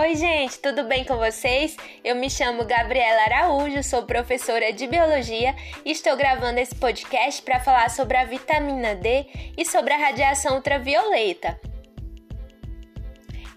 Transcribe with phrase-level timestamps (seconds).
[0.00, 1.76] Oi, gente, tudo bem com vocês?
[2.04, 7.58] Eu me chamo Gabriela Araújo, sou professora de biologia e estou gravando esse podcast para
[7.58, 9.26] falar sobre a vitamina D
[9.56, 11.60] e sobre a radiação ultravioleta.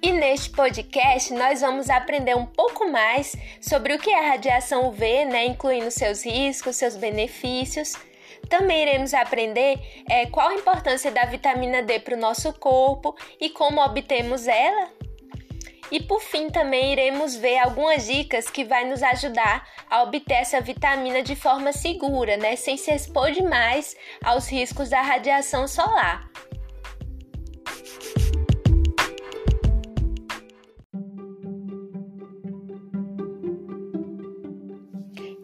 [0.02, 4.88] E neste podcast nós vamos aprender um pouco mais sobre o que é a radiação
[4.88, 7.94] UV, né, incluindo seus riscos, seus benefícios.
[8.50, 9.80] Também iremos aprender
[10.10, 15.01] é, qual a importância da vitamina D para o nosso corpo e como obtemos ela.
[15.92, 20.62] E por fim, também iremos ver algumas dicas que vai nos ajudar a obter essa
[20.62, 26.30] vitamina de forma segura, né, sem se expor demais aos riscos da radiação solar.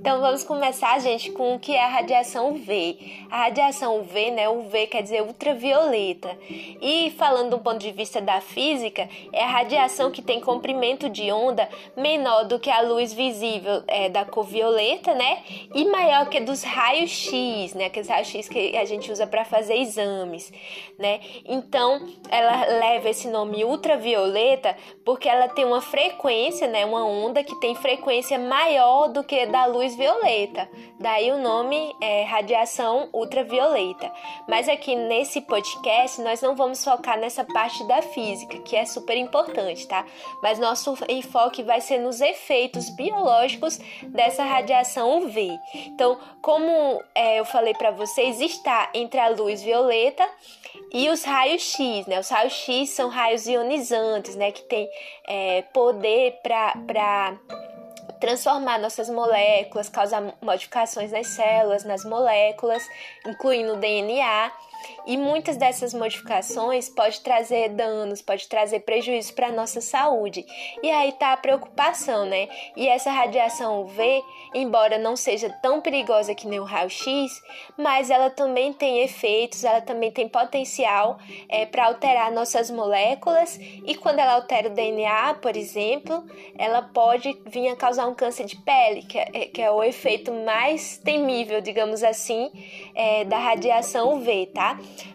[0.07, 2.97] Então vamos começar, gente, com o que é a radiação UV.
[3.29, 6.29] A radiação UV, né, UV quer dizer ultravioleta.
[6.49, 11.29] E falando do ponto de vista da física, é a radiação que tem comprimento de
[11.29, 15.43] onda menor do que a luz visível é, da cor violeta, né?
[15.75, 17.87] E maior que dos raios X, né?
[17.87, 20.53] Aqueles raios X que a gente usa para fazer exames,
[20.97, 21.19] né?
[21.43, 24.73] Então, ela leva esse nome ultravioleta
[25.03, 29.65] porque ela tem uma frequência, né, uma onda que tem frequência maior do que da
[29.65, 30.69] luz violeta.
[30.99, 34.11] Daí o nome é radiação ultravioleta.
[34.47, 39.17] Mas aqui nesse podcast nós não vamos focar nessa parte da física, que é super
[39.17, 40.05] importante, tá?
[40.41, 45.57] Mas nosso enfoque vai ser nos efeitos biológicos dessa radiação UV.
[45.87, 50.27] Então, como é, eu falei para vocês, está entre a luz violeta
[50.93, 52.19] e os raios X, né?
[52.19, 54.51] Os raios X são raios ionizantes, né?
[54.51, 54.87] Que tem
[55.27, 57.37] é, poder para
[58.19, 62.87] transformar nossas moléculas, causar modificações nas células, nas moléculas,
[63.25, 64.51] incluindo o DNA.
[65.05, 70.45] E muitas dessas modificações pode trazer danos, pode trazer prejuízos para a nossa saúde.
[70.83, 72.49] E aí tá a preocupação, né?
[72.75, 74.21] E essa radiação UV,
[74.53, 77.31] embora não seja tão perigosa que nem o raio-x,
[77.77, 81.17] mas ela também tem efeitos, ela também tem potencial
[81.47, 83.57] é, para alterar nossas moléculas.
[83.59, 86.25] E quando ela altera o DNA, por exemplo,
[86.57, 90.33] ela pode vir a causar um câncer de pele, que é, que é o efeito
[90.33, 92.51] mais temível, digamos assim,
[92.93, 94.66] é, da radiação UV, tá?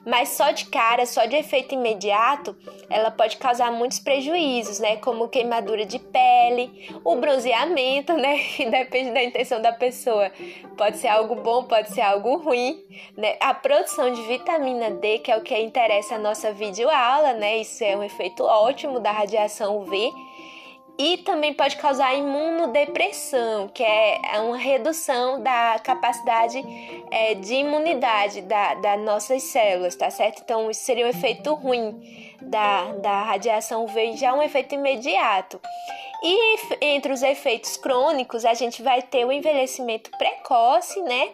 [0.06, 2.56] Mas só de cara, só de efeito imediato,
[2.88, 4.96] ela pode causar muitos prejuízos, né?
[4.96, 8.38] Como queimadura de pele, o bronzeamento, né?
[8.38, 10.30] Que depende da intenção da pessoa.
[10.76, 12.82] Pode ser algo bom, pode ser algo ruim,
[13.16, 13.36] né?
[13.40, 17.58] A produção de vitamina D, que é o que interessa a nossa videoaula, né?
[17.58, 20.12] Isso é um efeito ótimo da radiação UV
[20.98, 26.62] e também pode causar imunodepressão, que é uma redução da capacidade
[27.10, 30.42] é, de imunidade da, das nossas células, tá certo?
[30.44, 35.60] Então, isso seria um efeito ruim da, da radiação UV, já um efeito imediato.
[36.22, 41.30] E entre os efeitos crônicos, a gente vai ter o envelhecimento precoce, né?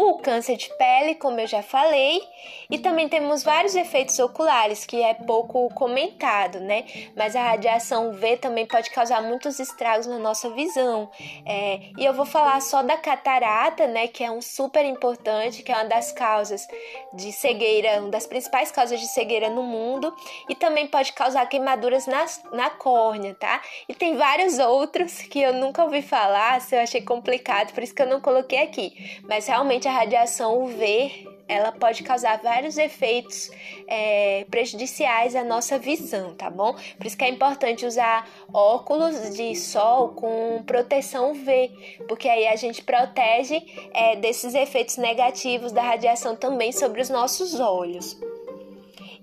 [0.00, 2.22] O câncer de pele, como eu já falei,
[2.70, 6.84] e também temos vários efeitos oculares que é pouco comentado, né?
[7.16, 11.10] Mas a radiação UV também pode causar muitos estragos na nossa visão.
[11.44, 14.06] É, e eu vou falar só da catarata, né?
[14.06, 16.64] Que é um super importante, que é uma das causas
[17.12, 20.14] de cegueira, uma das principais causas de cegueira no mundo,
[20.48, 23.60] e também pode causar queimaduras na, na córnea, tá?
[23.88, 27.92] E tem vários outros que eu nunca ouvi falar, se eu achei complicado, por isso
[27.92, 29.20] que eu não coloquei aqui.
[29.28, 33.50] Mas realmente a radiação UV ela pode causar vários efeitos
[33.86, 36.74] é, prejudiciais à nossa visão, tá bom?
[36.96, 42.54] Por isso que é importante usar óculos de sol com proteção UV, porque aí a
[42.54, 43.62] gente protege
[43.94, 48.16] é, desses efeitos negativos da radiação também sobre os nossos olhos.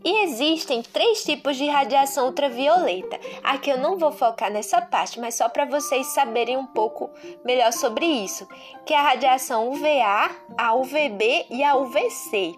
[0.05, 3.19] E existem três tipos de radiação ultravioleta.
[3.43, 7.09] Aqui eu não vou focar nessa parte, mas só para vocês saberem um pouco
[7.43, 8.47] melhor sobre isso,
[8.85, 12.53] que é a radiação UVA, a UVB e a UVC.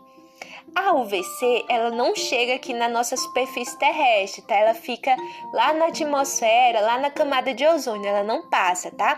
[0.76, 4.56] A UVC, ela não chega aqui na nossa superfície terrestre, tá?
[4.56, 5.16] Ela fica
[5.54, 9.18] lá na atmosfera, lá na camada de ozônio, ela não passa, tá?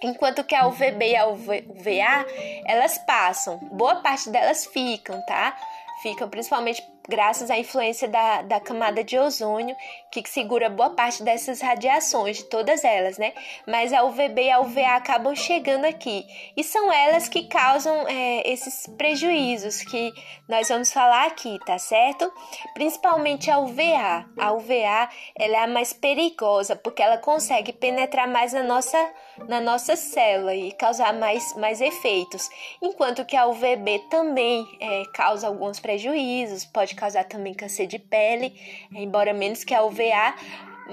[0.00, 2.26] Enquanto que a UVB e a UVA,
[2.64, 3.58] elas passam.
[3.72, 5.56] Boa parte delas ficam, tá?
[6.02, 9.76] Ficam principalmente graças à influência da, da camada de ozônio,
[10.10, 13.32] que segura boa parte dessas radiações, de todas elas, né?
[13.66, 16.24] Mas a UVB e a UVA acabam chegando aqui.
[16.56, 20.12] E são elas que causam é, esses prejuízos que
[20.48, 22.30] nós vamos falar aqui, tá certo?
[22.74, 24.26] Principalmente a UVA.
[24.38, 25.08] A UVA
[25.38, 28.98] ela é a mais perigosa, porque ela consegue penetrar mais na nossa,
[29.48, 32.48] na nossa célula e causar mais, mais efeitos.
[32.82, 38.54] Enquanto que a UVB também é, causa alguns prejuízos, pode causar também câncer de pele,
[38.92, 40.34] embora menos que a UVA,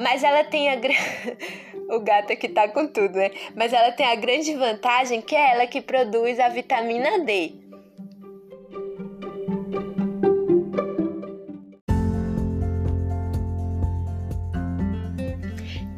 [0.02, 0.76] Mas ela tem a
[1.90, 3.32] o gato aqui tá com tudo, né?
[3.56, 7.63] Mas ela tem a grande vantagem que é ela que produz a vitamina D.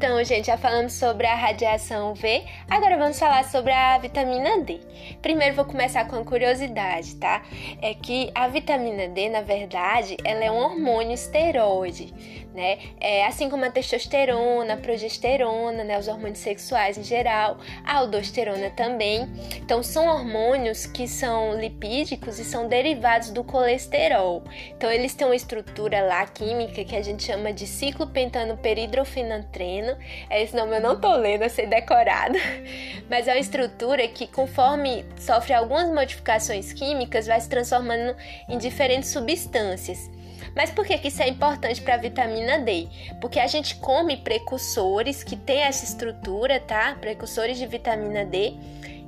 [0.05, 4.79] Então, gente, já falamos sobre a radiação V, agora vamos falar sobre a vitamina D.
[5.19, 7.41] Primeiro vou começar com uma curiosidade, tá?
[7.81, 12.79] É que a vitamina D, na verdade, ela é um hormônio esteroide né?
[12.99, 15.99] É, assim como a testosterona, a progesterona, né?
[15.99, 19.27] Os hormônios sexuais em geral, a aldosterona também.
[19.57, 24.43] Então, são hormônios que são lipídicos e são derivados do colesterol.
[24.75, 29.97] Então, eles têm uma estrutura lá química que a gente chama de ciclo pentano peridrofenantreno.
[30.29, 32.37] É esse nome eu não tô lendo, eu sei decorado.
[33.09, 38.15] Mas é uma estrutura que, conforme sofre algumas modificações químicas, vai se transformando
[38.47, 40.09] em diferentes substâncias.
[40.55, 42.87] Mas por que, que isso é importante para a vitamina D?
[43.19, 46.95] Porque a gente come precursores que têm essa estrutura, tá?
[46.99, 48.53] Precursores de vitamina D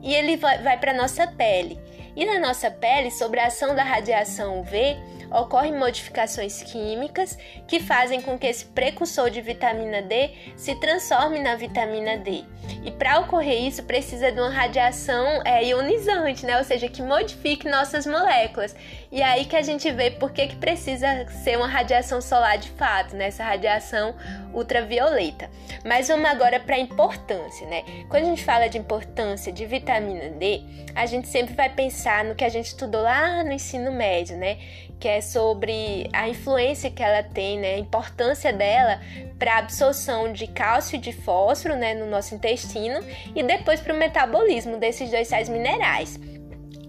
[0.02, 1.80] e ele vai, vai para nossa pele.
[2.18, 4.98] E na nossa pele, sobre a ação da radiação UV,
[5.32, 7.38] ocorrem modificações químicas
[7.68, 12.44] que fazem com que esse precursor de vitamina D se transforme na vitamina D.
[12.84, 16.58] E para ocorrer isso, precisa de uma radiação é, ionizante, né?
[16.58, 18.76] ou seja, que modifique nossas moléculas.
[19.12, 22.70] E aí que a gente vê por que, que precisa ser uma radiação solar de
[22.72, 23.28] fato, né?
[23.28, 24.16] essa radiação
[24.54, 25.50] ultravioleta.
[25.86, 27.68] Mas vamos agora para a importância.
[27.68, 27.84] Né?
[28.10, 30.64] Quando a gente fala de importância de vitamina D,
[30.96, 34.58] a gente sempre vai pensar no que a gente estudou lá no ensino médio, né?
[35.00, 39.00] que é sobre a influência que ela tem, né, a importância dela
[39.38, 43.00] para a absorção de cálcio e de fósforo né, no nosso intestino
[43.36, 46.20] e depois para o metabolismo desses dois sais minerais.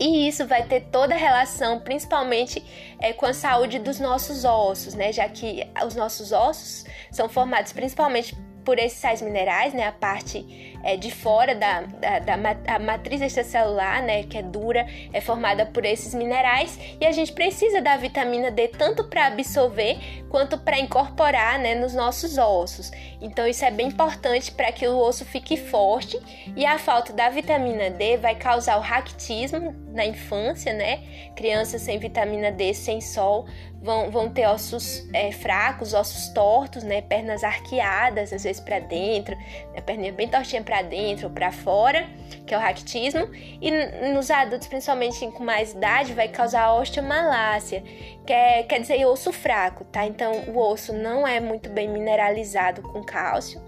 [0.00, 2.65] E isso vai ter toda a relação, principalmente
[3.00, 5.12] é, com a saúde dos nossos ossos, né?
[5.12, 8.32] Já que os nossos ossos são formados principalmente
[8.65, 9.88] por esses sais minerais, né?
[9.88, 14.22] A parte é, de fora da, da, da matriz extracelular, né?
[14.25, 18.69] Que é dura, é formada por esses minerais e a gente precisa da vitamina D
[18.69, 19.98] tanto para absorver
[20.28, 21.75] quanto para incorporar, né?
[21.75, 22.90] Nos nossos ossos.
[23.20, 26.19] Então isso é bem importante para que o osso fique forte
[26.56, 31.00] e a falta da vitamina D vai causar o raquitismo na infância, né?
[31.34, 33.46] Crianças sem vitamina D, sem sol,
[33.81, 37.00] vão, vão ter ossos é, fracos, ossos tortos, né?
[37.02, 39.36] Pernas arqueadas, às vezes para dentro,
[39.76, 42.06] a perninha bem tortinha para dentro ou para fora,
[42.47, 43.26] que é o raquitismo.
[43.59, 43.70] E
[44.12, 47.82] nos adultos, principalmente com mais idade, vai causar osteomalácia,
[48.26, 50.05] que é, quer dizer osso fraco, tá?
[50.05, 53.62] Então o osso não é muito bem mineralizado com cálcio,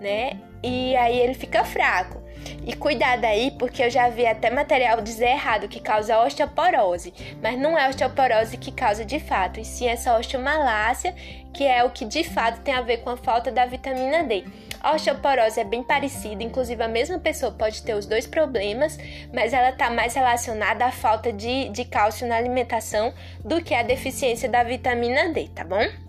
[0.00, 0.40] né?
[0.62, 2.24] E aí ele fica fraco.
[2.64, 7.12] E cuidado aí, porque eu já vi até material dizer errado que causa osteoporose,
[7.42, 11.14] mas não é osteoporose que causa de fato, e sim essa osteomalácia,
[11.52, 14.44] que é o que de fato tem a ver com a falta da vitamina D.
[14.86, 18.96] A osteoporose é bem parecida, inclusive a mesma pessoa pode ter os dois problemas,
[19.34, 23.12] mas ela está mais relacionada à falta de, de cálcio na alimentação
[23.44, 26.05] do que a deficiência da vitamina D, tá bom?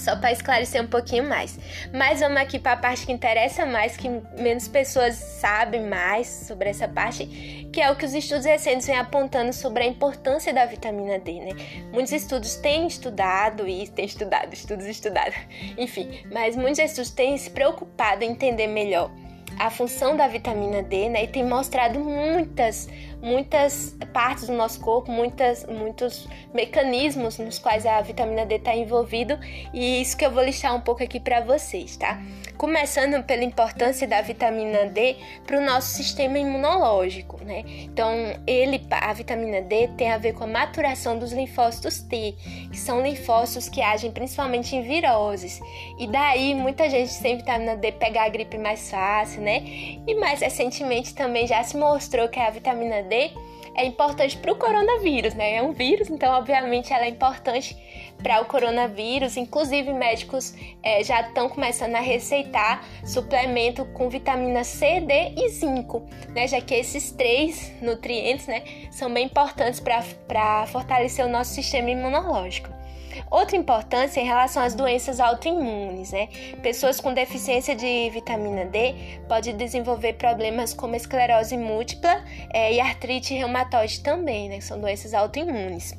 [0.00, 1.58] Só para esclarecer um pouquinho mais.
[1.92, 4.08] Mas vamos aqui para a parte que interessa mais, que
[4.38, 8.96] menos pessoas sabem mais sobre essa parte, que é o que os estudos recentes vêm
[8.96, 11.50] apontando sobre a importância da vitamina D, né?
[11.92, 15.36] Muitos estudos têm estudado e têm estudado, estudos estudados,
[15.76, 19.10] enfim, mas muitos estudos têm se preocupado em entender melhor
[19.58, 21.24] a função da vitamina D, né?
[21.24, 22.88] E tem mostrado muitas,
[23.22, 29.38] muitas partes do nosso corpo, muitas, muitos mecanismos nos quais a vitamina D está envolvido
[29.72, 32.20] e isso que eu vou listar um pouco aqui para vocês, tá?
[32.56, 37.64] Começando pela importância da vitamina D para o nosso sistema imunológico, né?
[37.66, 38.12] Então,
[38.46, 42.34] ele, a vitamina D tem a ver com a maturação dos linfócitos T,
[42.70, 45.60] que são linfócitos que agem principalmente em viroses.
[45.98, 49.62] E daí muita gente sem vitamina D pega a gripe mais fácil, né?
[50.06, 53.09] E mais recentemente também já se mostrou que a vitamina D
[53.74, 55.56] é importante para o coronavírus, né?
[55.56, 57.76] É um vírus, então obviamente ela é importante
[58.22, 59.36] para o coronavírus.
[59.36, 66.02] Inclusive, médicos é, já estão começando a receitar suplemento com vitamina C, D e zinco,
[66.34, 66.46] né?
[66.46, 72.79] Já que esses três nutrientes, né, são bem importantes para fortalecer o nosso sistema imunológico.
[73.30, 76.28] Outra importância em relação às doenças autoimunes, né?
[76.62, 83.34] Pessoas com deficiência de vitamina D podem desenvolver problemas como esclerose múltipla é, e artrite
[83.34, 84.60] reumatoide também, né?
[84.60, 85.94] São doenças autoimunes.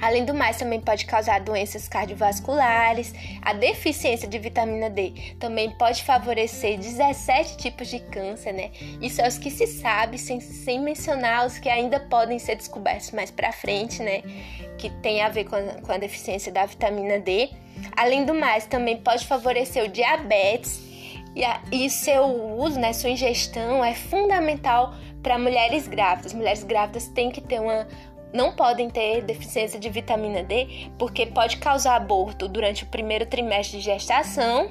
[0.00, 3.14] Além do mais, também pode causar doenças cardiovasculares.
[3.42, 8.70] A deficiência de vitamina D também pode favorecer 17 tipos de câncer, né?
[9.00, 13.10] Isso é os que se sabe, sem, sem mencionar os que ainda podem ser descobertos
[13.12, 14.22] mais para frente, né?
[14.78, 17.50] Que tem a ver com a, com a deficiência da vitamina D.
[17.96, 20.92] Além do mais, também pode favorecer o diabetes
[21.34, 22.24] e, a, e seu
[22.58, 26.34] uso, né, sua ingestão é fundamental para mulheres grávidas.
[26.34, 27.86] Mulheres grávidas têm que ter uma
[28.32, 33.78] não podem ter deficiência de vitamina D porque pode causar aborto durante o primeiro trimestre
[33.78, 34.70] de gestação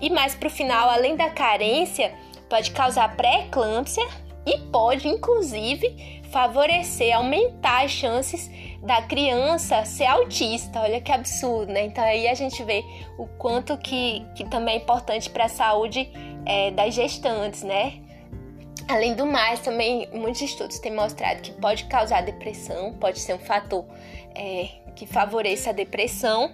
[0.00, 2.12] e mais para o final, além da carência,
[2.48, 4.06] pode causar pré-eclâmpsia
[4.46, 8.50] e pode inclusive favorecer, aumentar as chances
[8.82, 10.80] da criança ser autista.
[10.80, 11.86] Olha que absurdo, né?
[11.86, 12.84] Então aí a gente vê
[13.18, 16.10] o quanto que, que também é importante para a saúde
[16.46, 17.94] é, das gestantes, né?
[18.86, 23.38] Além do mais, também muitos estudos têm mostrado que pode causar depressão, pode ser um
[23.38, 23.84] fator
[24.34, 26.52] é, que favoreça a depressão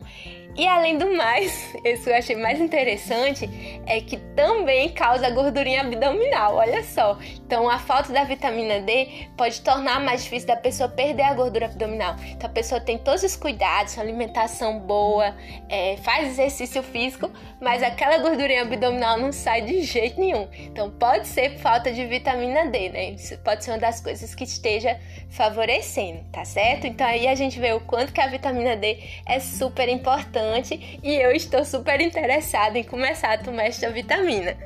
[0.57, 3.49] e além do mais, isso eu achei mais interessante,
[3.87, 7.19] é que também causa gordurinha abdominal, olha só.
[7.45, 11.67] Então a falta da vitamina D pode tornar mais difícil da pessoa perder a gordura
[11.67, 12.15] abdominal.
[12.31, 15.35] Então a pessoa tem todos os cuidados, alimentação boa,
[15.69, 17.31] é, faz exercício físico,
[17.61, 20.49] mas aquela gordurinha abdominal não sai de jeito nenhum.
[20.53, 23.11] Então pode ser falta de vitamina D, né?
[23.11, 26.87] Isso pode ser uma das coisas que esteja favorecendo, tá certo?
[26.87, 31.01] Então aí a gente vê o quanto que a vitamina D é super importante bastante
[31.03, 34.57] e eu estou super interessada em começar a tomar esta vitamina.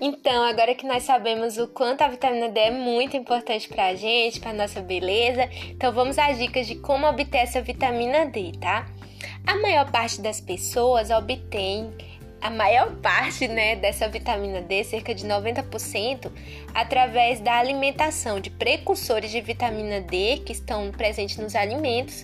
[0.00, 3.94] Então, agora que nós sabemos o quanto a vitamina D é muito importante para a
[3.94, 8.86] gente, para nossa beleza, então vamos às dicas de como obter essa vitamina D, tá?
[9.46, 11.90] A maior parte das pessoas obtém
[12.44, 16.30] a maior parte né, dessa vitamina D, cerca de 90%,
[16.74, 22.22] através da alimentação de precursores de vitamina D que estão presentes nos alimentos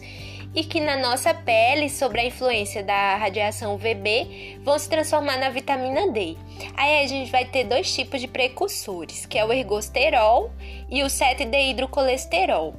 [0.55, 5.49] e que na nossa pele, sobre a influência da radiação UVB, vão se transformar na
[5.49, 6.37] vitamina D.
[6.77, 10.53] Aí a gente vai ter dois tipos de precursores, que é o ergosterol
[10.91, 12.75] e o 7-deidrocolesterol.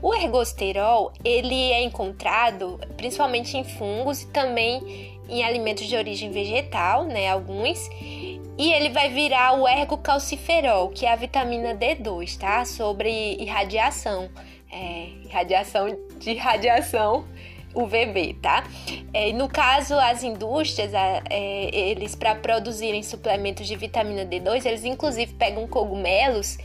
[0.00, 7.04] O ergosterol, ele é encontrado principalmente em fungos e também em alimentos de origem vegetal,
[7.04, 7.88] né, alguns,
[8.58, 12.64] e ele vai virar o ergocalciferol, que é a vitamina D2, tá?
[12.64, 14.30] Sobre irradiação,
[14.72, 15.86] é, irradiação
[16.18, 17.26] de radiação
[17.74, 18.64] UVB, tá?
[19.12, 25.34] É, no caso, as indústrias, é, eles para produzirem suplementos de vitamina D2, eles inclusive
[25.34, 26.56] pegam cogumelos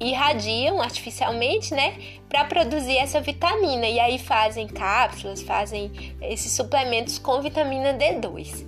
[0.00, 1.94] irradiam artificialmente, né,
[2.28, 8.66] para produzir essa vitamina e aí fazem cápsulas, fazem esses suplementos com vitamina D2.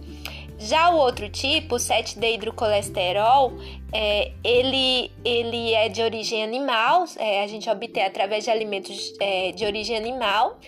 [0.59, 3.53] Já o outro tipo, o 7-deidrocolesterol,
[3.93, 9.51] é, ele, ele é de origem animal, é, a gente obtém através de alimentos é,
[9.53, 10.59] de origem animal,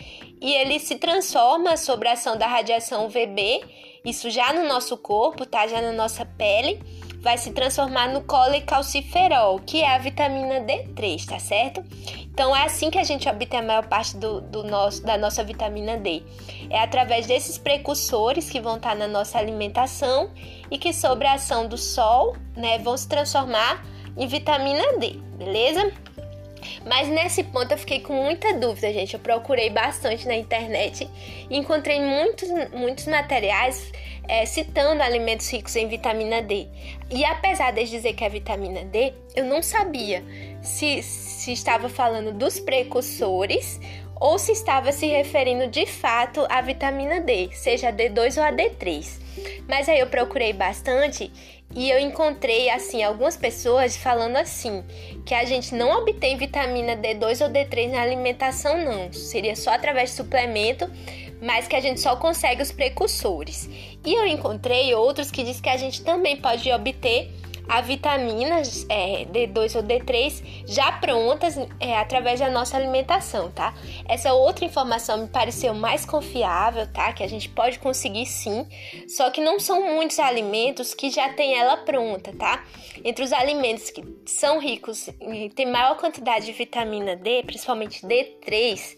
[0.41, 3.63] e ele se transforma sob a ação da radiação UVB,
[4.05, 5.67] isso já no nosso corpo, tá?
[5.67, 6.81] Já na nossa pele,
[7.27, 11.83] vai se transformar no colecalciferol, que é a vitamina D3, tá certo?
[12.23, 15.43] Então é assim que a gente obtém a maior parte do, do nosso, da nossa
[15.43, 16.23] vitamina D.
[16.71, 20.31] É através desses precursores que vão estar na nossa alimentação
[20.71, 23.85] e que, sob a ação do sol, né, vão se transformar
[24.17, 25.93] em vitamina D, beleza?
[26.85, 29.15] Mas nesse ponto eu fiquei com muita dúvida, gente.
[29.15, 31.09] Eu procurei bastante na internet
[31.51, 33.91] e encontrei muitos, muitos materiais
[34.29, 36.67] é, citando alimentos ricos em vitamina D.
[37.11, 40.23] E apesar de dizer que é vitamina D, eu não sabia
[40.63, 43.81] se, se estava falando dos precursores
[44.19, 48.53] ou se estava se referindo de fato à vitamina D, seja a D2 ou a
[48.53, 49.27] D3.
[49.69, 51.31] Mas aí eu procurei bastante
[51.75, 54.85] e eu encontrei assim algumas pessoas falando assim
[55.27, 60.11] que a gente não obtém vitamina D2 ou D3 na alimentação não, seria só através
[60.11, 60.91] de suplemento,
[61.41, 63.69] mas que a gente só consegue os precursores.
[64.05, 67.31] E eu encontrei outros que diz que a gente também pode obter
[67.69, 73.75] a vitaminas é, D2 ou D3 já prontas é, através da nossa alimentação, tá?
[74.09, 77.13] Essa outra informação me pareceu mais confiável, tá?
[77.13, 78.67] Que a gente pode conseguir sim,
[79.09, 82.65] só que não são muitos alimentos que já tem ela pronta, tá?
[83.05, 88.97] Entre os alimentos que são ricos e tem maior quantidade de vitamina D, principalmente D3,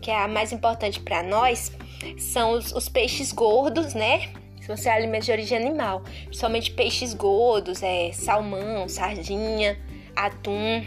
[0.00, 1.72] que é a mais importante para nós,
[2.18, 4.32] são os, os peixes gordos, né?
[4.76, 9.78] Você é alimento de origem animal, principalmente peixes gordos, é, salmão, sardinha,
[10.14, 10.84] atum.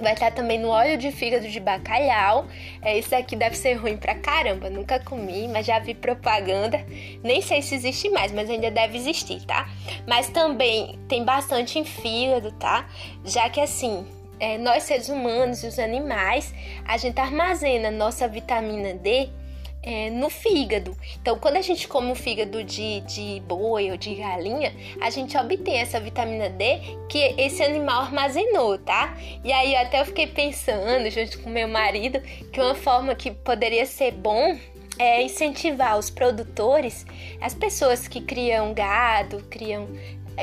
[0.00, 2.46] Vai estar também no óleo de fígado de bacalhau.
[2.80, 4.70] É, isso aqui deve ser ruim pra caramba.
[4.70, 6.86] Nunca comi, mas já vi propaganda.
[7.24, 9.68] Nem sei se existe mais, mas ainda deve existir, tá?
[10.06, 12.88] Mas também tem bastante em fígado, tá?
[13.24, 14.06] Já que assim,
[14.38, 16.54] é, nós seres humanos e os animais,
[16.86, 19.28] a gente armazena nossa vitamina D
[19.82, 20.96] é, no fígado.
[21.20, 25.36] Então, quando a gente come um fígado de, de boi ou de galinha, a gente
[25.36, 29.16] obtém essa vitamina D que esse animal armazenou, tá?
[29.44, 32.20] E aí até eu fiquei pensando, junto com meu marido,
[32.52, 34.58] que uma forma que poderia ser bom
[34.98, 37.06] é incentivar os produtores,
[37.40, 39.88] as pessoas que criam gado, criam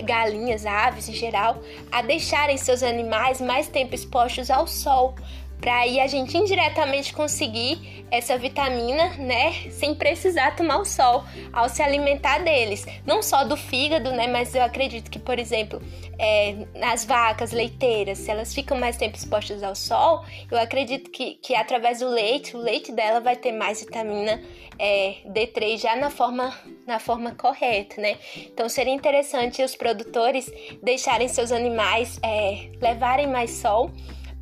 [0.04, 1.62] galinhas, aves em geral,
[1.92, 5.15] a deixarem seus animais mais tempo expostos ao sol,
[5.59, 11.67] para aí a gente indiretamente conseguir essa vitamina, né, sem precisar tomar o sol ao
[11.67, 15.81] se alimentar deles, não só do fígado, né, mas eu acredito que, por exemplo,
[16.17, 21.35] é, nas vacas leiteiras, se elas ficam mais tempo expostas ao sol, eu acredito que,
[21.35, 24.41] que através do leite, o leite dela vai ter mais vitamina
[24.77, 26.53] é, D3 já na forma,
[26.85, 28.17] na forma correta, né?
[28.38, 33.91] Então seria interessante os produtores deixarem seus animais é, levarem mais sol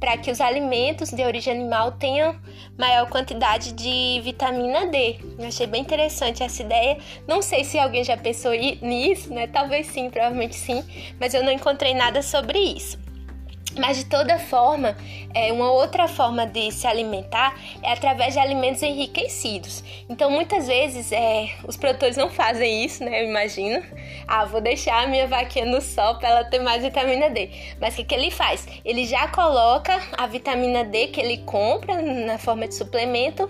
[0.04, 2.36] para que os alimentos de origem animal tenham
[2.78, 5.16] maior quantidade de vitamina D.
[5.40, 6.98] Eu achei bem interessante essa ideia.
[7.26, 9.48] Não sei se alguém já pensou nisso, né?
[9.48, 10.84] Talvez sim, provavelmente sim,
[11.18, 13.00] mas eu não encontrei nada sobre isso.
[13.78, 14.96] Mas de toda forma,
[15.34, 19.84] é, uma outra forma de se alimentar é através de alimentos enriquecidos.
[20.08, 23.24] Então, muitas vezes, é, os produtores não fazem isso, né?
[23.24, 23.84] Eu imagino.
[24.28, 27.50] Ah, vou deixar a minha vaquinha no sol para ela ter mais vitamina D.
[27.80, 28.68] Mas o que, que ele faz?
[28.86, 33.50] Ele já coloca a vitamina D que ele compra na forma de suplemento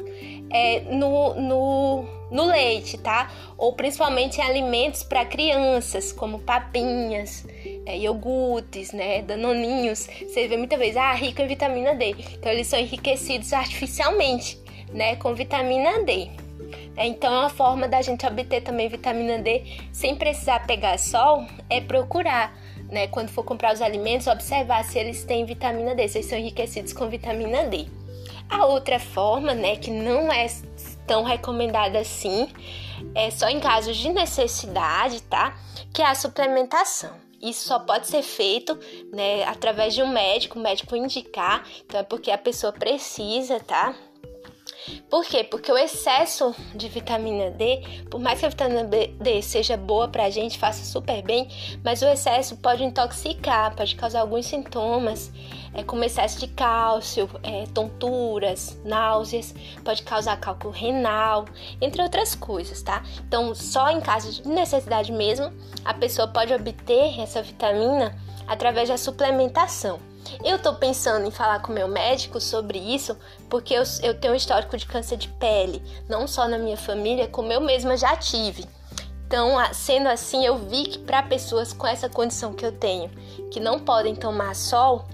[0.50, 3.32] é, no, no, no leite, tá?
[3.58, 7.46] Ou principalmente em alimentos para crianças, como papinhas
[7.86, 12.16] é, iogurtes, né, danoninhos, você vê muita vez, ah, rico em vitamina D.
[12.34, 14.58] Então eles são enriquecidos artificialmente,
[14.92, 16.30] né, com vitamina D.
[16.96, 21.82] É, então a forma da gente obter também vitamina D sem precisar pegar sol é
[21.82, 22.56] procurar,
[22.90, 26.38] né, quando for comprar os alimentos, observar se eles têm vitamina D, se eles são
[26.38, 27.88] enriquecidos com vitamina D.
[28.50, 30.46] A outra forma, né, que não é
[31.08, 32.48] tão recomendada assim,
[33.16, 35.58] é só em casos de necessidade, tá?
[35.92, 37.12] Que é a suplementação.
[37.44, 38.80] Isso só pode ser feito
[39.12, 43.94] né, através de um médico, o médico indicar, então é porque a pessoa precisa, tá?
[45.10, 45.43] Por quê?
[45.43, 50.30] Porque o excesso de vitamina D, por mais que a vitamina D seja boa pra
[50.30, 51.48] gente, faça super bem,
[51.84, 55.32] mas o excesso pode intoxicar, pode causar alguns sintomas,
[55.74, 61.46] é, como excesso de cálcio, é, tonturas, náuseas, pode causar cálculo renal,
[61.82, 63.04] entre outras coisas, tá?
[63.28, 65.52] Então, só em caso de necessidade mesmo,
[65.84, 68.15] a pessoa pode obter essa vitamina
[68.48, 70.00] através da suplementação.
[70.43, 73.17] Eu tô pensando em falar com meu médico sobre isso,
[73.50, 77.28] porque eu, eu tenho um histórico de câncer de pele, não só na minha família,
[77.28, 78.65] como eu mesma já tive.
[79.28, 83.10] Então, sendo assim, eu vi que para pessoas com essa condição que eu tenho,
[83.52, 85.06] que não podem tomar sol,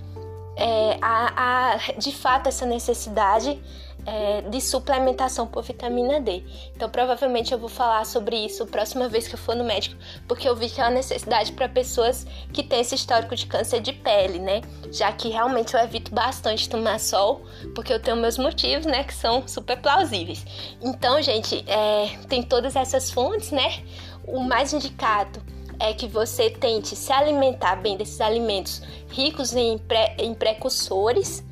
[0.56, 3.62] é, há, há de fato essa necessidade
[4.10, 6.44] é, de suplementação por vitamina D.
[6.76, 9.96] Então, provavelmente eu vou falar sobre isso próxima vez que eu for no médico,
[10.28, 13.80] porque eu vi que é uma necessidade para pessoas que têm esse histórico de câncer
[13.82, 14.62] de pele, né?
[14.92, 17.44] Já que realmente eu evito bastante tomar sol,
[17.76, 20.44] porque eu tenho meus motivos, né, que são super plausíveis.
[20.82, 23.84] Então, gente, é, tem todas essas fontes, né?
[24.26, 25.40] O mais indicado
[25.80, 31.44] é que você tente se alimentar bem desses alimentos ricos em, pré, em precursores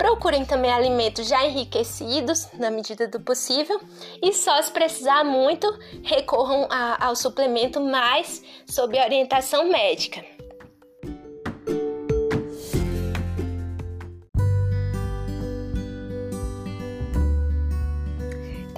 [0.00, 3.78] Procurem também alimentos já enriquecidos na medida do possível
[4.22, 5.70] e só se precisar muito,
[6.02, 10.24] recorram a, ao suplemento mais sob orientação médica.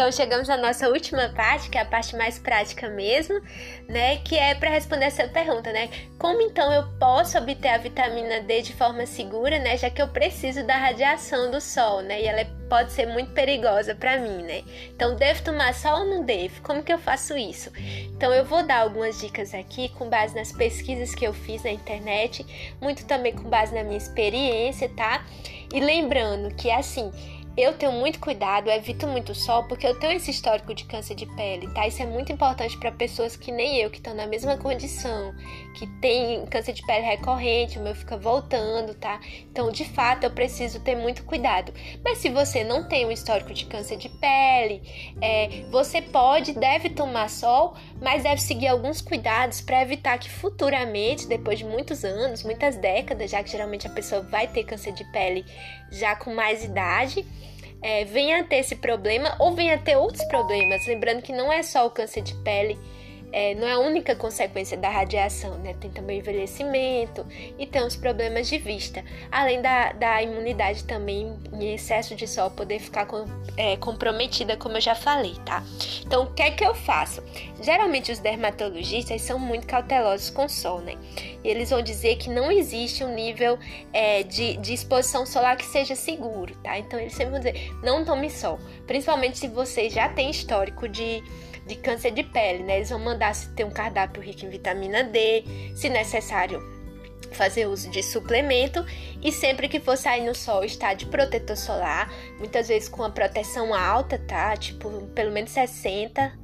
[0.03, 3.41] Então chegamos à nossa última parte, que é a parte mais prática mesmo,
[3.88, 4.17] né?
[4.17, 5.88] Que é para responder essa pergunta, né?
[6.19, 9.77] Como então eu posso obter a vitamina D de forma segura, né?
[9.77, 12.21] Já que eu preciso da radiação do sol, né?
[12.21, 14.65] E ela pode ser muito perigosa para mim, né?
[14.88, 16.61] Então devo tomar sol ou não devo?
[16.62, 17.71] Como que eu faço isso?
[18.09, 21.71] Então eu vou dar algumas dicas aqui com base nas pesquisas que eu fiz na
[21.71, 22.45] internet,
[22.81, 25.25] muito também com base na minha experiência, tá?
[25.73, 27.11] E lembrando que assim,
[27.57, 31.27] eu tenho muito cuidado, evito muito sol, porque eu tenho esse histórico de câncer de
[31.27, 31.87] pele, tá?
[31.87, 35.35] Isso é muito importante para pessoas que nem eu, que estão na mesma condição,
[35.75, 39.21] que tem câncer de pele recorrente, o meu fica voltando, tá?
[39.51, 41.75] Então, de fato, eu preciso ter muito cuidado.
[42.03, 44.83] Mas se você não tem um histórico de câncer de pele,
[45.21, 51.27] é, você pode, deve tomar sol, mas deve seguir alguns cuidados para evitar que futuramente,
[51.27, 55.05] depois de muitos anos, muitas décadas, já que geralmente a pessoa vai ter câncer de
[55.12, 55.45] pele
[55.91, 57.27] já com mais idade,
[57.83, 60.87] é, venha a ter esse problema ou venha a ter outros problemas.
[60.87, 62.79] Lembrando que não é só o câncer de pele
[63.33, 65.75] é, não é a única consequência da radiação, né?
[65.81, 67.27] Tem também envelhecimento
[67.59, 72.51] e tem os problemas de vista, além da, da imunidade também em excesso de sol
[72.51, 73.25] poder ficar com,
[73.57, 75.64] é, comprometida, como eu já falei, tá?
[76.05, 77.23] Então, o que é que eu faço?
[77.61, 80.97] Geralmente os dermatologistas são muito cautelosos com o sol, né?
[81.42, 83.59] E eles vão dizer que não existe um nível
[83.92, 86.79] é, de, de exposição solar que seja seguro, tá?
[86.79, 91.23] Então, eles sempre vão dizer, não tome sol, principalmente se você já tem histórico de
[91.66, 92.77] de câncer de pele, né?
[92.77, 95.44] Eles vão mandar se ter um cardápio rico em vitamina D,
[95.75, 96.61] se necessário
[97.33, 98.85] fazer uso de suplemento
[99.22, 103.11] e sempre que for sair no sol estar de protetor solar, muitas vezes com a
[103.11, 104.55] proteção alta, tá?
[104.57, 106.42] Tipo, pelo menos 60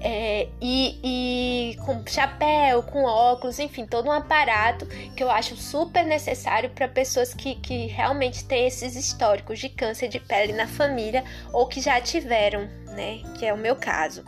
[0.00, 6.04] é, e, e, com chapéu, com óculos, enfim, todo um aparato que eu acho super
[6.04, 11.24] necessário para pessoas que, que realmente têm esses históricos de câncer de pele na família
[11.52, 13.22] ou que já tiveram, né?
[13.38, 14.24] Que é o meu caso.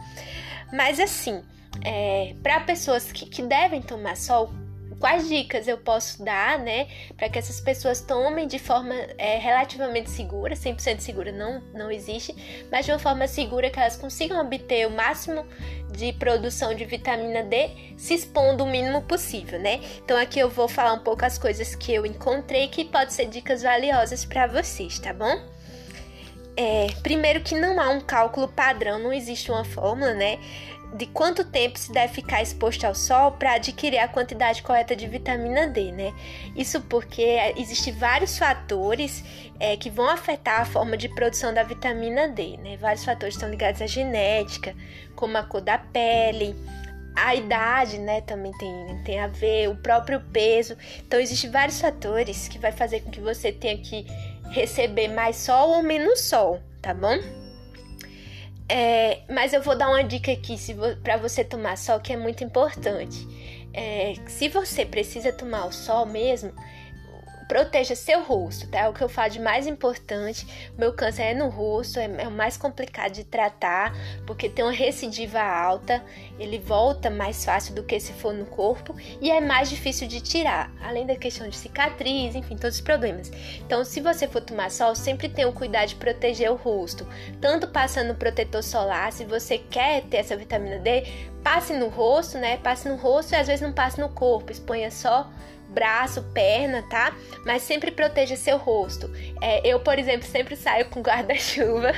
[0.73, 1.43] Mas assim,
[1.85, 4.53] é, para pessoas que, que devem tomar sol,
[4.99, 10.11] quais dicas eu posso dar, né, para que essas pessoas tomem de forma é, relativamente
[10.11, 12.35] segura, 100% segura não, não existe,
[12.71, 15.45] mas de uma forma segura que elas consigam obter o máximo
[15.93, 19.81] de produção de vitamina D se expondo o mínimo possível, né?
[20.03, 23.27] Então aqui eu vou falar um pouco as coisas que eu encontrei que pode ser
[23.27, 25.54] dicas valiosas para vocês, tá bom?
[26.57, 30.39] É, primeiro que não há um cálculo padrão, não existe uma fórmula, né?
[30.95, 35.09] de quanto tempo se deve ficar exposto ao sol para adquirir a quantidade correta de
[35.09, 36.15] vitamina D, né?
[36.57, 39.25] Isso porque existem vários fatores
[39.59, 42.77] é, que vão afetar a forma de produção da vitamina D, né?
[42.77, 44.73] Vários fatores estão ligados à genética,
[45.17, 46.55] como a cor da pele,
[47.17, 50.77] a idade, né, também tem, tem a ver, o próprio peso.
[50.99, 54.05] Então, existem vários fatores que vai fazer com que você tenha que
[54.55, 57.19] receber mais sol ou menos sol, tá bom?
[58.69, 60.57] É, mas eu vou dar uma dica aqui
[61.03, 63.27] para você tomar sol que é muito importante.
[63.75, 66.53] É, se você precisa tomar o sol mesmo,
[67.49, 68.81] proteja seu rosto, tá?
[68.81, 70.47] É o que eu falo de mais importante.
[70.77, 73.93] O meu câncer é no rosto, é, é, o mais complicado de tratar,
[74.27, 76.03] porque tem uma recidiva alta,
[76.39, 80.21] ele volta mais fácil do que se for no corpo e é mais difícil de
[80.21, 83.31] tirar, além da questão de cicatriz, enfim, todos os problemas.
[83.59, 87.07] Então, se você for tomar sol, sempre tenha o cuidado de proteger o rosto,
[87.41, 91.05] tanto passando protetor solar, se você quer ter essa vitamina D,
[91.43, 92.57] passe no rosto, né?
[92.57, 95.31] Passe no rosto e às vezes não passe no corpo, exponha só
[95.75, 97.15] braço, perna, tá?
[97.45, 99.11] Mas sempre proteja seu rosto.
[99.41, 101.93] É, eu, por exemplo, sempre saio com guarda-chuva.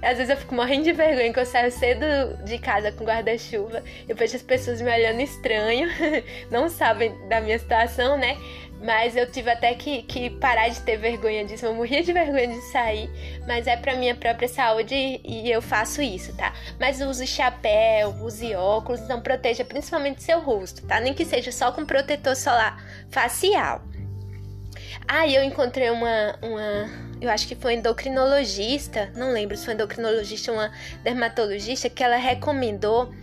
[0.00, 2.04] Às vezes eu fico morrendo de vergonha que eu saio cedo
[2.44, 3.84] de casa com guarda-chuva.
[4.08, 5.88] Eu vejo as pessoas me olhando estranho,
[6.50, 8.36] não sabem da minha situação, né?
[8.82, 11.64] Mas eu tive até que, que parar de ter vergonha disso.
[11.64, 13.08] Eu morria de vergonha de sair,
[13.46, 16.52] mas é pra minha própria saúde e eu faço isso, tá?
[16.80, 21.00] Mas use chapéu, use óculos, então proteja principalmente seu rosto, tá?
[21.00, 23.82] Nem que seja só com protetor solar facial.
[25.06, 26.90] Ah, eu encontrei uma, uma,
[27.20, 30.72] eu acho que foi endocrinologista, não lembro se foi endocrinologista ou uma
[31.04, 33.14] dermatologista, que ela recomendou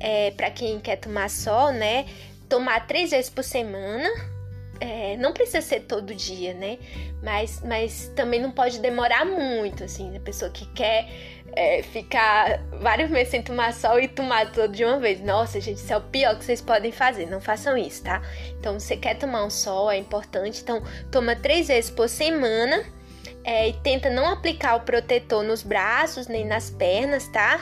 [0.00, 2.06] é, para quem quer tomar sol, né?
[2.48, 4.33] Tomar três vezes por semana
[4.80, 6.78] é, não precisa ser todo dia, né?
[7.22, 11.08] Mas, mas também não pode demorar muito, assim, a pessoa que quer
[11.56, 15.20] é, ficar vários meses sem tomar sol e tomar todo de uma vez.
[15.20, 17.26] Nossa, gente, isso é o pior que vocês podem fazer.
[17.26, 18.22] Não façam isso, tá?
[18.58, 20.60] Então, você quer tomar um sol, é importante.
[20.62, 22.84] Então, toma três vezes por semana.
[23.46, 27.60] É, e tenta não aplicar o protetor nos braços nem nas pernas, tá?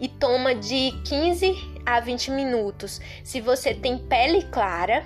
[0.00, 1.54] E toma de 15
[1.86, 3.00] a 20 minutos.
[3.22, 5.04] Se você tem pele clara,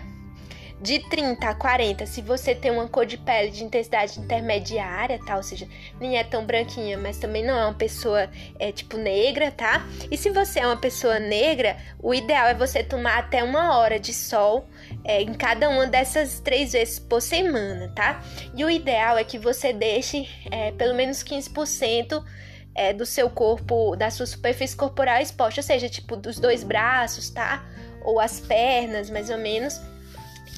[0.80, 5.36] de 30 a 40, se você tem uma cor de pele de intensidade intermediária, tá?
[5.36, 5.66] Ou seja,
[5.98, 9.86] nem é tão branquinha, mas também não é uma pessoa é, tipo negra, tá?
[10.10, 13.98] E se você é uma pessoa negra, o ideal é você tomar até uma hora
[13.98, 14.68] de sol
[15.02, 18.22] é, em cada uma dessas três vezes por semana, tá?
[18.54, 22.22] E o ideal é que você deixe é, pelo menos 15%
[22.74, 27.30] é, do seu corpo, da sua superfície corporal exposta, ou seja, tipo dos dois braços,
[27.30, 27.64] tá?
[28.04, 29.80] Ou as pernas, mais ou menos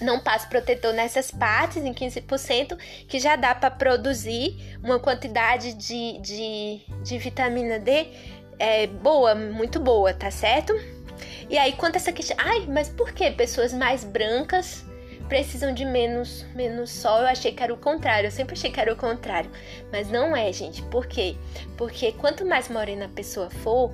[0.00, 6.18] não passe protetor nessas partes, em 15%, que já dá para produzir uma quantidade de,
[6.18, 8.08] de, de vitamina D
[8.58, 10.74] é, boa, muito boa, tá certo?
[11.48, 12.36] E aí, quanto a essa questão.
[12.38, 14.84] Ai, mas por que pessoas mais brancas
[15.28, 17.20] precisam de menos, menos sol?
[17.20, 19.50] Eu achei que era o contrário, eu sempre achei que era o contrário.
[19.90, 20.82] Mas não é, gente.
[20.84, 21.36] Por quê?
[21.76, 23.92] Porque quanto mais morena a pessoa for,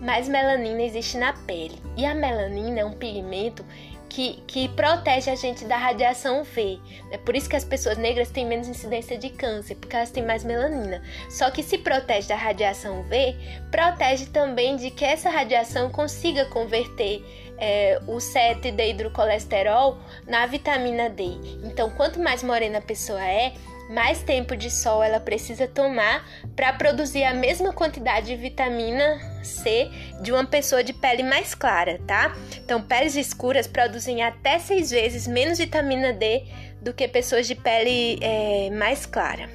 [0.00, 1.80] mais melanina existe na pele.
[1.96, 3.64] E a melanina é um pigmento
[4.10, 6.80] que, que protege a gente da radiação UV.
[7.12, 10.26] É por isso que as pessoas negras têm menos incidência de câncer, porque elas têm
[10.26, 11.00] mais melanina.
[11.30, 13.36] Só que se protege da radiação UV,
[13.70, 17.24] protege também de que essa radiação consiga converter
[17.56, 21.24] é, o 7-deidrocolesterol na vitamina D.
[21.62, 23.52] Então, quanto mais morena a pessoa é,
[23.90, 26.24] mais tempo de sol ela precisa tomar
[26.54, 29.90] para produzir a mesma quantidade de vitamina C
[30.22, 32.36] de uma pessoa de pele mais clara, tá?
[32.56, 36.44] Então, peles escuras produzem até seis vezes menos vitamina D
[36.80, 39.50] do que pessoas de pele é, mais clara.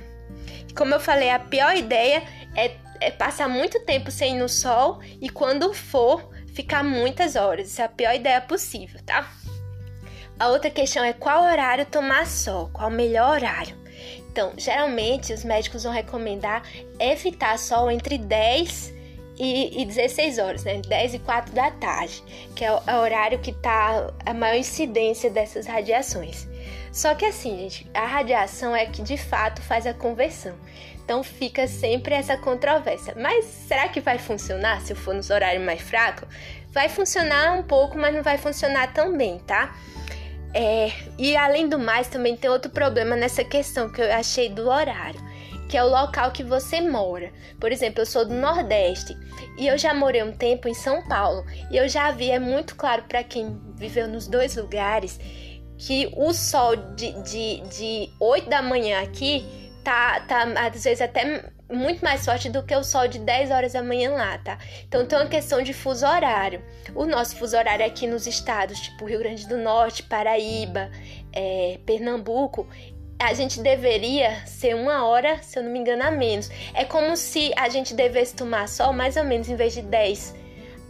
[0.75, 2.21] Como eu falei, a pior ideia
[2.53, 7.69] é, é passar muito tempo sem ir no sol e quando for, ficar muitas horas.
[7.69, 9.31] Isso é a pior ideia possível, tá?
[10.37, 13.84] A outra questão é qual horário tomar sol, qual o melhor horário.
[14.35, 16.61] Então, geralmente os médicos vão recomendar
[16.99, 18.93] evitar sol entre 10
[19.39, 20.81] e, e 16 horas, né?
[20.85, 22.21] 10 e 4 da tarde,
[22.53, 26.49] que é o, é o horário que tá a maior incidência dessas radiações.
[26.91, 30.53] Só que assim, gente, a radiação é que de fato faz a conversão.
[31.05, 33.13] Então fica sempre essa controvérsia.
[33.15, 36.27] Mas será que vai funcionar se eu for nos horários mais fracos?
[36.71, 39.73] Vai funcionar um pouco, mas não vai funcionar tão bem, tá?
[40.57, 40.89] É,
[41.19, 45.19] e além do mais, também tem outro problema nessa questão que eu achei do horário,
[45.67, 47.29] que é o local que você mora.
[47.59, 49.17] Por exemplo, eu sou do Nordeste
[49.57, 52.73] e eu já morei um tempo em São Paulo e eu já vi, é muito
[52.77, 55.19] claro para quem viveu nos dois lugares,
[55.77, 59.45] que o sol de, de, de 8 da manhã aqui
[59.83, 63.73] tá, tá às vezes até muito mais forte do que o sol de 10 horas
[63.73, 64.57] da manhã lá, tá?
[64.87, 66.63] Então tem uma questão de fuso horário.
[66.93, 70.91] O nosso fuso horário aqui nos estados, tipo Rio Grande do Norte, Paraíba,
[71.33, 72.67] é, Pernambuco,
[73.17, 76.49] a gente deveria ser uma hora, se eu não me engano, a menos.
[76.73, 80.35] É como se a gente devesse tomar sol mais ou menos em vez de 10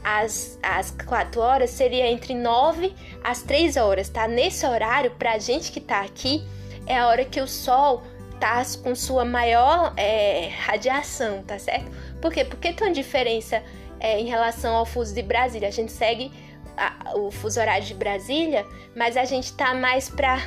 [0.03, 4.27] às, às 4 horas, seria entre 9 às 3 horas, tá?
[4.27, 6.43] Nesse horário, pra gente que tá aqui,
[6.85, 8.03] é a hora que o sol
[8.39, 11.91] tá com sua maior é, radiação, tá certo?
[12.21, 12.43] Por quê?
[12.45, 13.63] Porque tem uma diferença
[13.99, 15.67] é, em relação ao fuso de Brasília.
[15.67, 16.31] A gente segue
[16.77, 20.39] a, o fuso horário de Brasília, mas a gente tá mais para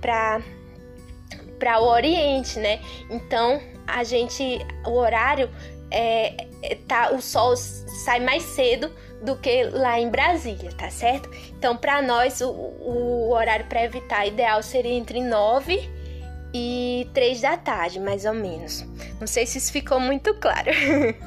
[0.00, 0.40] para
[1.58, 2.80] para o Oriente, né?
[3.10, 5.50] Então a gente o horário
[5.90, 11.30] é, é, tá o sol sai mais cedo do que lá em Brasília, tá certo?
[11.58, 15.95] Então para nós o, o horário para evitar ideal seria entre 9
[16.56, 18.84] e três da tarde, mais ou menos.
[19.20, 20.70] Não sei se isso ficou muito claro.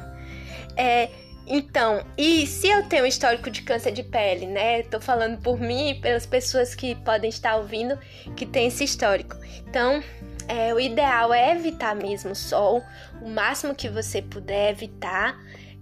[0.75, 1.09] é,
[1.45, 4.83] então, e se eu tenho histórico de câncer de pele, né?
[4.83, 7.97] Tô falando por mim e pelas pessoas que podem estar ouvindo
[8.35, 9.35] que tem esse histórico.
[9.67, 10.03] Então,
[10.47, 12.83] é, o ideal é evitar mesmo o sol,
[13.21, 15.37] o máximo que você puder evitar.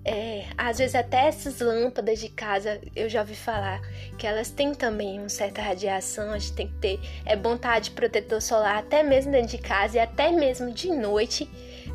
[0.10, 3.82] É, às vezes até essas lâmpadas de casa eu já ouvi falar
[4.18, 7.78] que elas têm também uma certa radiação, a gente tem que ter é bom estar
[7.80, 11.50] de protetor solar até mesmo dentro de casa e até mesmo de noite.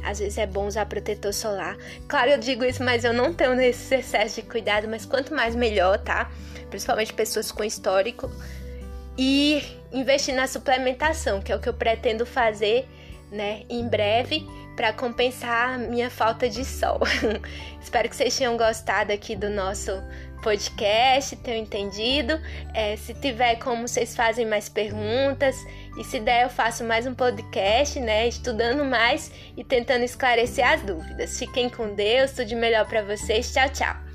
[0.05, 1.79] Às vezes é bom usar protetor solar.
[2.07, 5.55] Claro, eu digo isso, mas eu não tenho esse excesso de cuidado, mas quanto mais
[5.55, 6.31] melhor, tá?
[6.69, 8.31] Principalmente pessoas com histórico.
[9.17, 12.87] E investir na suplementação, que é o que eu pretendo fazer,
[13.31, 14.45] né, em breve
[14.77, 17.01] para compensar minha falta de sol.
[17.81, 19.93] Espero que vocês tenham gostado aqui do nosso
[20.43, 22.39] podcast, tenham entendido.
[22.75, 25.57] É, se tiver como vocês fazem mais perguntas
[25.99, 30.83] e se der eu faço mais um podcast, né, estudando mais e tentando esclarecer as
[30.83, 31.39] dúvidas.
[31.39, 33.53] Fiquem com Deus, tudo de melhor para vocês.
[33.53, 34.12] Tchau, tchau.